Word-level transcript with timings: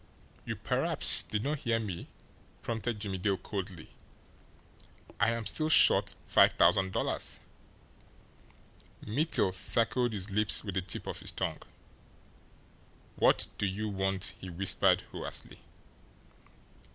"You 0.47 0.55
perhaps 0.55 1.21
did 1.21 1.43
not 1.43 1.59
hear 1.59 1.79
me?" 1.79 2.07
prompted 2.63 2.99
Jimmie 2.99 3.19
Dale 3.19 3.37
coldly. 3.37 3.91
"I 5.19 5.29
am 5.29 5.45
still 5.45 5.69
short 5.69 6.15
five 6.25 6.53
thousand 6.53 6.91
dollars." 6.91 7.39
Mittel 9.05 9.51
circled 9.51 10.13
his 10.13 10.31
lips 10.31 10.63
with 10.63 10.73
the 10.73 10.81
tip 10.81 11.05
of 11.05 11.19
his 11.19 11.31
tongue. 11.31 11.61
"What 13.17 13.45
do 13.59 13.67
you 13.67 13.89
want?" 13.89 14.33
he 14.41 14.49
whispered 14.49 15.01
hoarsely. 15.11 15.59